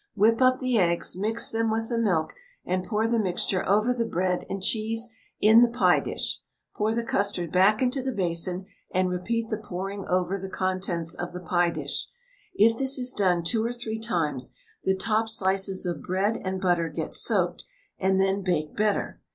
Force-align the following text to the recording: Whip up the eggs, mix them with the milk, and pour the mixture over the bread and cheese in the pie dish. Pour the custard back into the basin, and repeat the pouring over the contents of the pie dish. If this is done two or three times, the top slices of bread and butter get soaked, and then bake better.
Whip 0.15 0.41
up 0.41 0.57
the 0.59 0.79
eggs, 0.79 1.15
mix 1.15 1.51
them 1.51 1.69
with 1.69 1.87
the 1.89 1.97
milk, 1.99 2.33
and 2.65 2.83
pour 2.83 3.07
the 3.07 3.19
mixture 3.19 3.63
over 3.69 3.93
the 3.93 4.03
bread 4.03 4.47
and 4.49 4.59
cheese 4.63 5.09
in 5.39 5.61
the 5.61 5.69
pie 5.69 5.99
dish. 5.99 6.39
Pour 6.75 6.91
the 6.95 7.03
custard 7.05 7.51
back 7.51 7.83
into 7.83 8.01
the 8.01 8.11
basin, 8.11 8.65
and 8.91 9.11
repeat 9.11 9.49
the 9.51 9.59
pouring 9.59 10.07
over 10.07 10.39
the 10.39 10.49
contents 10.49 11.13
of 11.13 11.33
the 11.33 11.39
pie 11.39 11.69
dish. 11.69 12.07
If 12.55 12.79
this 12.79 12.97
is 12.97 13.11
done 13.11 13.43
two 13.43 13.63
or 13.63 13.71
three 13.73 13.99
times, 13.99 14.55
the 14.83 14.95
top 14.95 15.29
slices 15.29 15.85
of 15.85 16.01
bread 16.01 16.41
and 16.43 16.59
butter 16.59 16.89
get 16.89 17.13
soaked, 17.13 17.65
and 17.99 18.19
then 18.19 18.41
bake 18.41 18.75
better. 18.75 19.21